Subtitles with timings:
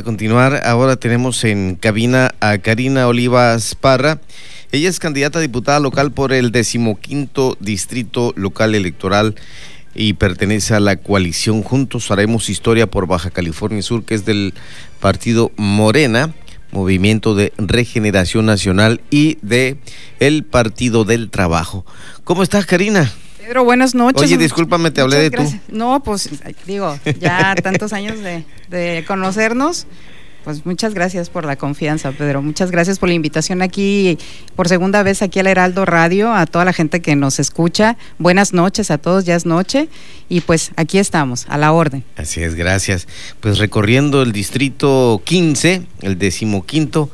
[0.00, 4.18] A continuar, ahora tenemos en cabina a Karina Olivas Parra.
[4.72, 9.34] Ella es candidata a diputada local por el decimoquinto distrito local electoral
[9.94, 14.54] y pertenece a la coalición Juntos Haremos Historia por Baja California Sur, que es del
[15.00, 16.32] partido Morena,
[16.72, 19.76] Movimiento de Regeneración Nacional y de
[20.18, 21.84] el Partido del Trabajo.
[22.24, 23.12] ¿Cómo estás, Karina?
[23.50, 24.22] Pedro, buenas noches.
[24.22, 25.42] Oye, discúlpame, te hablé de tú.
[25.72, 26.30] No, pues
[26.68, 29.88] digo, ya tantos años de, conocernos.
[30.44, 32.42] Pues muchas gracias por la confianza, Pedro.
[32.42, 34.18] Muchas gracias por la invitación aquí,
[34.54, 37.96] por segunda vez aquí al Heraldo Radio, a toda la gente que nos escucha.
[38.18, 39.88] Buenas noches a todos, ya es noche.
[40.28, 42.04] Y pues aquí estamos, a la orden.
[42.16, 43.08] Así es, gracias.
[43.40, 47.10] Pues recorriendo el distrito 15, el decimoquinto,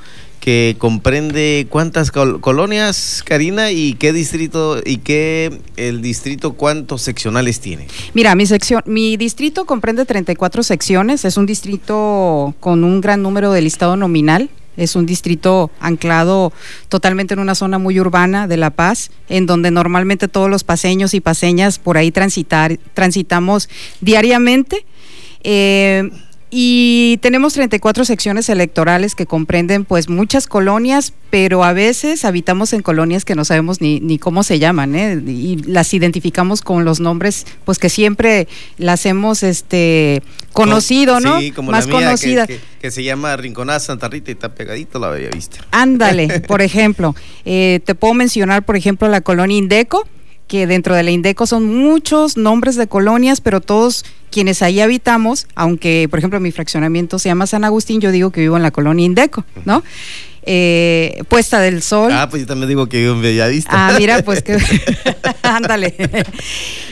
[0.46, 7.88] que comprende cuántas colonias, Karina, y qué distrito y qué el distrito cuántos seccionales tiene.
[8.14, 13.50] Mira, mi sección, mi distrito comprende 34 secciones, es un distrito con un gran número
[13.50, 14.48] de listado nominal.
[14.76, 16.52] Es un distrito anclado
[16.90, 21.14] totalmente en una zona muy urbana de La Paz, en donde normalmente todos los paseños
[21.14, 23.68] y paseñas por ahí transitar, transitamos
[24.00, 24.84] diariamente.
[25.42, 26.10] Eh,
[26.50, 32.82] y tenemos 34 secciones electorales que comprenden pues muchas colonias, pero a veces habitamos en
[32.82, 35.20] colonias que no sabemos ni, ni cómo se llaman, ¿eh?
[35.26, 38.46] y las identificamos con los nombres pues que siempre
[38.78, 41.40] las hemos este conocido, ¿no?
[41.40, 42.46] Sí, como Más la mía, conocida.
[42.46, 45.58] Que, se llama Rinconada Santa Rita y está pegadito la Bella Vista.
[45.72, 50.06] Ándale, por ejemplo, eh, te puedo mencionar por ejemplo la colonia Indeco,
[50.46, 55.46] que dentro de la Indeco son muchos nombres de colonias, pero todos quienes ahí habitamos,
[55.54, 58.70] aunque por ejemplo mi fraccionamiento se llama San Agustín, yo digo que vivo en la
[58.70, 59.82] colonia Indeco, ¿no?
[60.48, 62.12] Eh, Puesta del Sol.
[62.12, 63.70] Ah, pues yo también digo que vivo en Bellavista.
[63.72, 64.56] Ah, mira, pues que
[65.42, 65.94] ándale.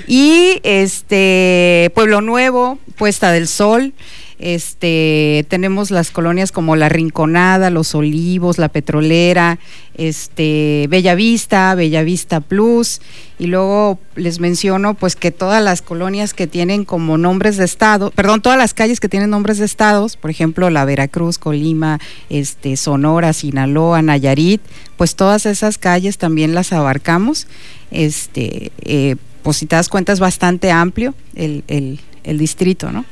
[0.08, 3.92] y este Pueblo Nuevo, Puesta del Sol.
[4.38, 9.58] Este, tenemos las colonias como La Rinconada, Los Olivos, La Petrolera,
[9.96, 13.00] este, Bellavista, Bellavista Plus,
[13.38, 18.10] y luego les menciono pues que todas las colonias que tienen como nombres de estado,
[18.10, 22.76] perdón, todas las calles que tienen nombres de estados, por ejemplo, la Veracruz, Colima, este,
[22.76, 24.60] Sonora, Sinaloa, Nayarit,
[24.96, 27.46] pues todas esas calles también las abarcamos.
[27.90, 33.04] Este, eh, pues si te das cuenta es bastante amplio el, distrito, ¿no?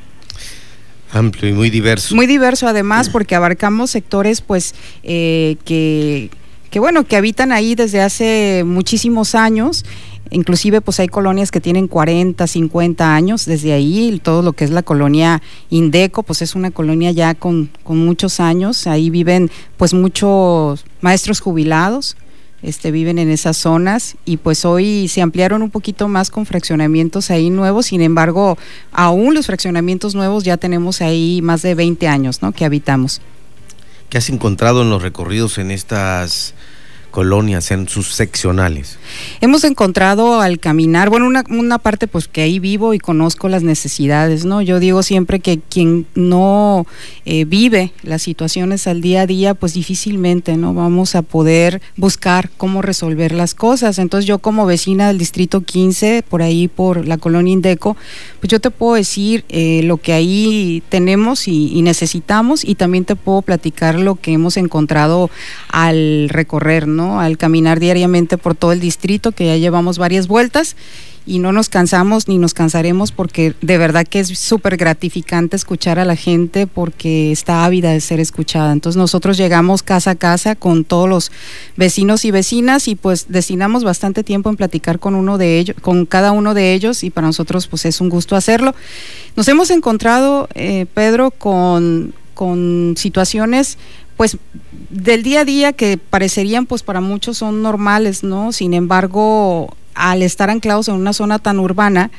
[1.13, 2.15] Amplio y muy diverso.
[2.15, 6.29] Muy diverso además porque abarcamos sectores pues eh, que,
[6.69, 9.85] que bueno, que habitan ahí desde hace muchísimos años
[10.33, 14.71] inclusive pues hay colonias que tienen 40, 50 años, desde ahí todo lo que es
[14.71, 19.93] la colonia Indeco, pues es una colonia ya con, con muchos años, ahí viven pues
[19.93, 22.17] muchos maestros jubilados,
[22.63, 27.29] este, viven en esas zonas y pues hoy se ampliaron un poquito más con fraccionamientos
[27.29, 28.57] ahí nuevos, sin embargo,
[28.91, 32.53] aún los fraccionamientos nuevos ya tenemos ahí más de 20 años ¿no?
[32.53, 33.21] que habitamos.
[34.09, 36.53] ¿Qué has encontrado en los recorridos en estas
[37.13, 38.97] colonias, en sus seccionales?
[39.39, 44.45] Hemos encontrado al caminar, bueno, una, parte pues que ahí vivo y conozco las necesidades,
[44.45, 44.63] ¿no?
[44.63, 46.87] Yo digo siempre que quien no
[47.25, 50.73] eh, vive las situaciones al día a día, pues difícilmente, ¿no?
[50.73, 53.99] Vamos a poder buscar cómo resolver las cosas.
[53.99, 57.95] Entonces yo como vecina del Distrito 15, por ahí por la colonia Indeco,
[58.39, 63.15] pues yo te puedo decir eh, lo que ahí tenemos y necesitamos y también te
[63.15, 65.29] puedo platicar lo que hemos encontrado
[65.69, 67.02] al recorrer, ¿no?
[67.19, 70.75] Al caminar diariamente por todo el distrito, que ya llevamos varias vueltas
[71.25, 75.97] y no nos cansamos ni nos cansaremos porque de verdad que es súper gratificante escuchar
[75.99, 78.73] a la gente porque está ávida de ser escuchada.
[78.73, 81.31] Entonces nosotros llegamos casa a casa con todos los
[81.77, 86.05] vecinos y vecinas y pues destinamos bastante tiempo en platicar con uno de ellos, con
[86.05, 88.75] cada uno de ellos y para nosotros pues es un gusto hacerlo.
[89.35, 93.77] Nos hemos encontrado, eh, Pedro, con, con situaciones
[94.17, 94.37] pues
[94.89, 98.51] del día a día que parecerían pues para muchos son normales, ¿no?
[98.51, 102.11] Sin embargo, al estar anclados en una zona tan urbana,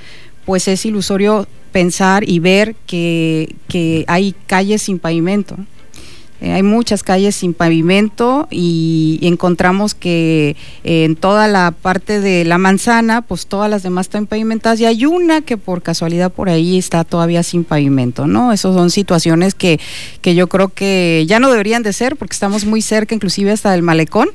[0.45, 5.57] pues es ilusorio pensar y ver que, que hay calles sin pavimento.
[6.41, 12.45] Eh, hay muchas calles sin pavimento y, encontramos que eh, en toda la parte de
[12.45, 16.49] la manzana, pues todas las demás están pavimentadas y hay una que por casualidad por
[16.49, 18.53] ahí está todavía sin pavimento, ¿no?
[18.53, 19.81] Esas son situaciones que,
[20.21, 23.71] que yo creo que ya no deberían de ser porque estamos muy cerca inclusive hasta
[23.71, 24.29] del malecón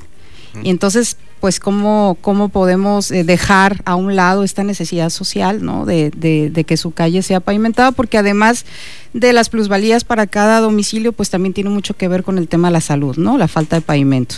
[0.64, 5.86] y entonces pues cómo, cómo podemos eh, dejar a un lado esta necesidad social, ¿no?
[5.86, 8.66] De, de, que su calle sea pavimentada, porque además
[9.14, 12.68] de las plusvalías para cada domicilio, pues también tiene mucho que ver con el tema
[12.68, 13.38] de la salud, ¿no?
[13.38, 14.36] La falta de pavimento.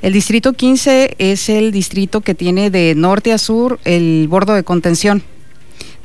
[0.00, 4.62] El distrito 15 es el distrito que tiene de norte a sur el bordo de
[4.62, 5.24] contención.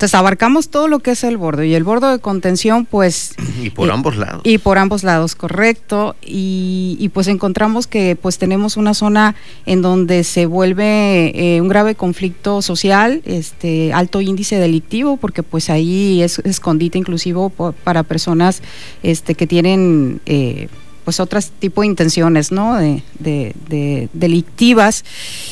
[0.04, 3.36] Entonces abarcamos todo lo que es el bordo y el bordo de contención pues...
[3.62, 4.42] Y por ambos lados.
[4.44, 6.18] Y por ambos lados, correcto.
[6.22, 9.36] Y, pues encontramos que pues tenemos una zona
[9.66, 15.70] en donde se vuelve eh, un grave conflicto social, este alto índice delictivo, porque pues
[15.70, 18.62] ahí es escondite inclusivo para personas
[19.04, 20.20] este, que tienen...
[20.26, 20.68] Eh,
[21.04, 22.76] pues otras tipo de intenciones, ¿no?
[22.76, 25.04] De, de, delictivas.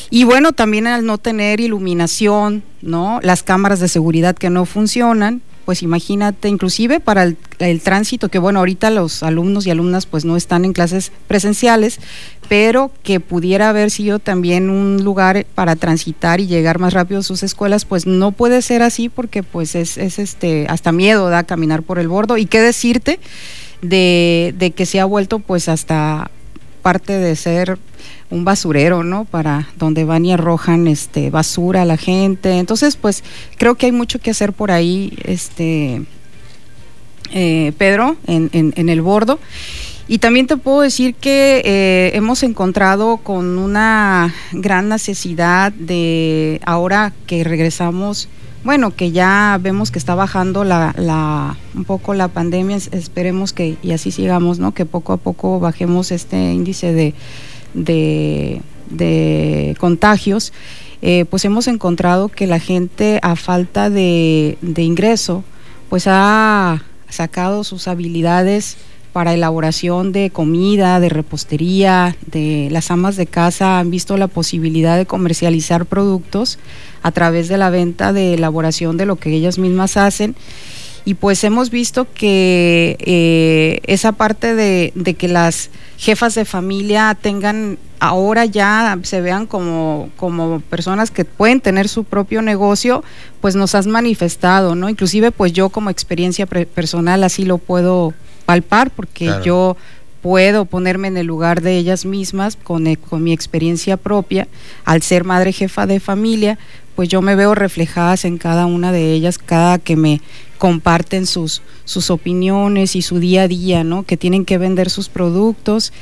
[0.10, 3.20] Y bueno, también al no tener iluminación, ¿no?
[3.22, 8.40] Las cámaras de seguridad que no funcionan, pues imagínate, inclusive para el, el, tránsito, que
[8.40, 12.00] bueno, ahorita los alumnos y alumnas pues no están en clases presenciales,
[12.50, 17.24] pero que pudiera haber sido también un lugar para transitar y llegar más rápido a
[17.24, 21.44] sus escuelas, pues no puede ser así porque pues es, es este, hasta miedo da
[21.44, 22.38] caminar por el bordo.
[22.38, 23.20] ¿Y qué decirte?
[23.82, 26.32] De, que se ha vuelto pues hasta
[26.82, 27.78] parte de ser
[28.30, 29.26] un basurero, ¿no?
[29.26, 32.58] Para donde van y arrojan este basura a la gente.
[32.58, 33.24] Entonces, pues
[33.58, 36.02] creo que hay mucho que hacer por ahí, este
[37.34, 39.40] eh, Pedro, en, en, el bordo.
[40.08, 47.14] Y también te puedo decir que eh, hemos encontrado con una gran necesidad de, ahora
[47.28, 48.28] que regresamos
[48.64, 53.78] bueno, que ya vemos que está bajando la, la, un poco la pandemia, esperemos que
[53.82, 54.74] y así sigamos, ¿no?
[54.74, 57.14] Que poco a poco bajemos este índice
[57.74, 58.62] de,
[59.80, 60.54] contagios.
[61.02, 65.44] Eh, pues hemos encontrado que la gente a falta de, de ingreso,
[65.90, 68.78] pues ha sacado sus habilidades
[69.14, 74.98] para elaboración de comida, de repostería, de las amas de casa han visto la posibilidad
[74.98, 76.60] de comercializar productos
[77.04, 80.36] a través de la venta de elaboración de lo que ellas mismas hacen.
[81.04, 87.80] Y pues hemos visto que eh, esa parte de, que las jefas de familia tengan
[88.00, 93.04] ahora ya se vean como, como personas que pueden tener su propio negocio,
[93.42, 94.90] pues nos has manifestado, ¿no?
[94.90, 98.14] Inclusive pues yo como experiencia personal así lo puedo
[98.52, 99.78] palpar porque yo
[100.22, 104.50] puedo ponerme en el lugar de ellas mismas con, eh, con, mi experiencia propia,
[104.84, 106.60] al ser madre jefa de familia,
[106.98, 110.20] pues yo me veo reflejadas en cada una de ellas, cada que me
[110.58, 114.04] comparten sus, sus opiniones y su día a día, ¿no?
[114.04, 115.94] Que tienen que vender sus productos.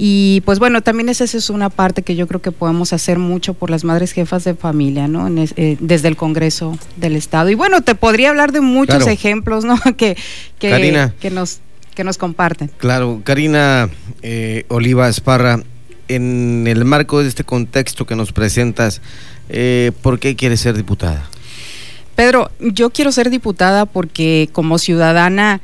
[0.00, 3.54] Y pues bueno, también esa es una parte que yo creo que podemos hacer mucho
[3.54, 5.26] por las madres jefas de familia, ¿no?
[5.28, 7.50] Eh, desde el Congreso del Estado.
[7.50, 9.76] Y bueno, te podría hablar de muchos ejemplos, ¿no?
[9.96, 10.16] que,
[10.60, 11.58] que, que, nos,
[11.98, 12.70] que nos comparten.
[12.76, 13.90] Claro, Karina
[14.22, 15.64] eh, Oliva Esparra,
[16.06, 19.02] en el marco de este contexto que nos presentas,
[19.48, 21.28] eh, ¿por qué quieres ser diputada?
[22.14, 25.60] Pedro, yo quiero ser diputada porque como ciudadana,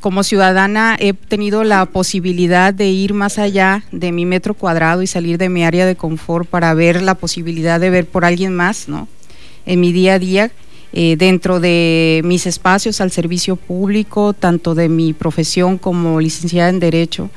[0.00, 5.06] como ciudadana he tenido la posibilidad de ir más allá de mi metro cuadrado y
[5.06, 8.88] salir de mi área de confort para ver la posibilidad de ver por alguien más,
[8.88, 9.06] ¿no?
[9.64, 10.50] En mi día a día,
[10.92, 16.80] eh, dentro de mis espacios al servicio público, tanto de mi profesión como licenciada en
[16.80, 17.30] Derecho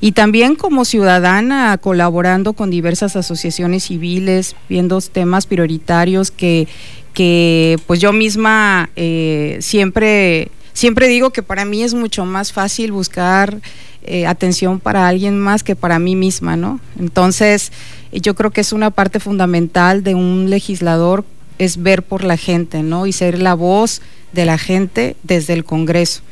[0.00, 6.68] y también como ciudadana colaborando con diversas asociaciones civiles, viendo temas prioritarios que,
[7.14, 12.92] que pues yo misma eh, siempre, siempre digo que para mí es mucho más fácil
[12.92, 13.58] buscar
[14.04, 16.80] eh, atención para alguien más que para mí misma, ¿no?
[16.98, 17.72] Entonces,
[18.12, 21.24] yo creo que es una parte fundamental de un legislador
[21.58, 23.06] es ver por la gente, ¿no?
[23.06, 24.00] Y ser la voz
[24.32, 26.22] de la gente desde el Congreso.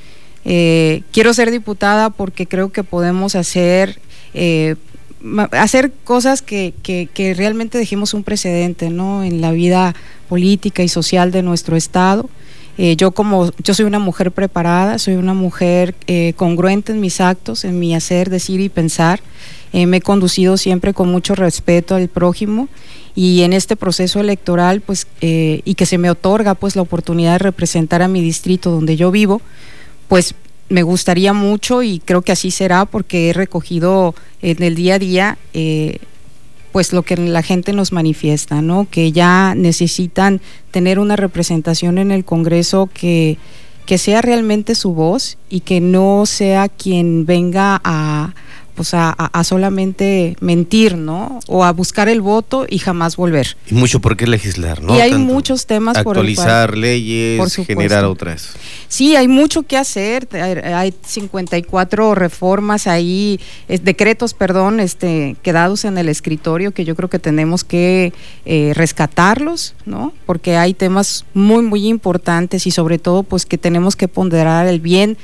[0.45, 3.99] Eh, quiero ser diputada porque creo que podemos hacer,
[4.33, 4.77] eh,
[5.51, 9.25] hacer cosas que, que, realmente dejemos un precedente ¿no?
[9.25, 9.97] en la vida
[10.29, 12.31] política y social de nuestro Estado.
[12.79, 15.95] Eh, yo como yo soy una mujer preparada, soy una mujer
[16.37, 19.21] congruente en mis actos, en mi hacer, decir y pensar.
[19.73, 22.69] me he conducido siempre con mucho respeto al prójimo
[23.15, 27.39] y en este proceso electoral, pues, y que se me otorga pues la oportunidad de
[27.39, 29.41] representar a mi distrito donde yo vivo,
[30.09, 30.35] pues
[30.69, 34.99] me gustaría mucho y creo que así será porque he recogido en el día a
[34.99, 35.99] día eh,
[36.77, 38.87] pues lo que la gente nos manifiesta, ¿no?
[38.91, 43.39] Que ya necesitan tener una representación en el Congreso que,
[43.87, 48.35] que sea realmente su voz y que no sea quien venga a,
[48.77, 51.41] pues a, solamente mentir, ¿no?
[51.49, 53.57] O a buscar el voto y jamás volver.
[53.69, 54.95] Y mucho por qué legislar, ¿no?
[54.95, 58.53] Y hay muchos temas actualizar por leyes, generar otras.
[58.89, 60.29] Sí, hay mucho que hacer.
[60.37, 67.19] Hay 54 reformas ahí, decretos, perdón, este, quedados en el escritorio que yo creo que
[67.19, 68.13] tenemos que
[68.45, 70.13] eh, rescatarlos, ¿no?
[70.27, 74.81] Porque hay temas muy, muy importantes y sobre todo, pues que tenemos que ponderar el
[74.81, 75.17] bien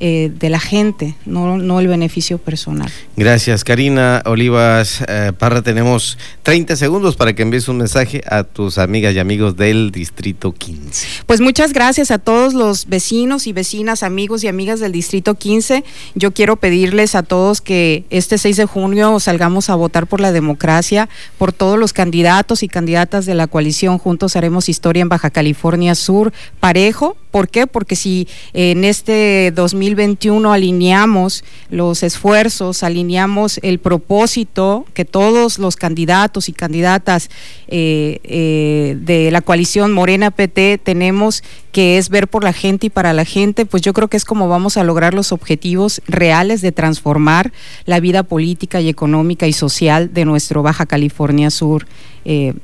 [0.00, 2.88] eh, de la gente, no, no el beneficio personal.
[3.16, 5.60] Gracias, Karina Olivas eh, Parra.
[5.62, 10.52] Tenemos 30 segundos para que envíes un mensaje a tus amigas y amigos del Distrito
[10.52, 11.24] 15.
[11.26, 15.82] Pues muchas gracias a todos los vecinos y vecinas, amigos y amigas del Distrito 15.
[16.14, 20.30] Yo quiero pedirles a todos que este 6 de junio salgamos a votar por la
[20.30, 23.98] democracia, por todos los candidatos y candidatas de la coalición.
[23.98, 27.16] Juntos haremos historia en Baja California Sur, parejo.
[27.30, 27.66] ¿Por qué?
[27.66, 35.76] Porque si en este 2000 2021 alineamos los esfuerzos, alineamos el propósito que todos los
[35.76, 37.30] candidatos y candidatas
[37.68, 41.42] eh, eh, de la coalición Morena PT tenemos,
[41.72, 44.24] que es ver por la gente y para la gente, pues yo creo que es
[44.24, 47.52] como vamos a lograr los objetivos reales de transformar
[47.84, 51.86] la vida política y económica y social de nuestro Baja California Sur.
[52.24, 52.54] Eh,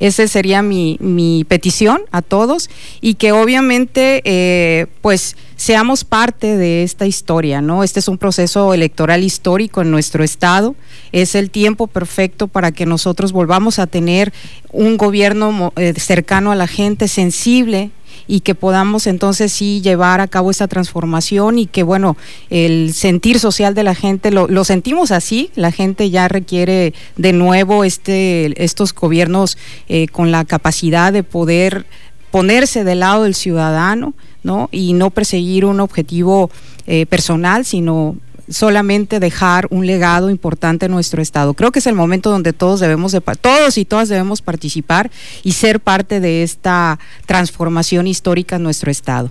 [0.00, 6.82] esa sería mi, mi, petición a todos y que obviamente eh, pues seamos parte de
[6.82, 7.84] esta historia, ¿no?
[7.84, 10.74] Este es un proceso electoral histórico en nuestro estado,
[11.12, 14.32] es el tiempo perfecto para que nosotros volvamos a tener
[14.72, 17.90] un gobierno eh, cercano a la gente, sensible
[18.30, 22.16] y que podamos entonces sí llevar a cabo esta transformación y que bueno,
[22.48, 27.82] el sentir social de la gente lo, sentimos así, la gente ya requiere de nuevo
[27.82, 29.58] este, estos gobiernos
[29.88, 31.86] eh, con la capacidad de poder
[32.30, 34.68] ponerse del lado del ciudadano, ¿no?
[34.70, 36.50] Y no perseguir un objetivo
[36.86, 38.14] eh, personal, sino
[38.50, 41.54] solamente dejar un legado importante en nuestro estado.
[41.54, 45.10] Creo que es el momento donde todos debemos de todos y todas debemos participar
[45.42, 49.30] y ser parte de esta transformación histórica en nuestro estado.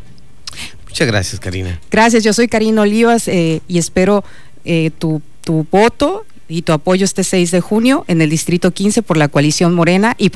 [0.88, 1.80] Muchas gracias, Karina.
[1.92, 4.24] Gracias, yo soy Karina Olivas eh, y espero
[4.66, 9.04] eh, tu, tu voto y tu apoyo este 6 de junio en el Distrito 15
[9.04, 10.28] por la coalición Morena y